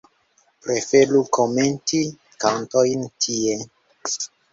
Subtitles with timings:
[0.67, 1.99] Preferu komenti
[2.45, 3.59] kantojn tie.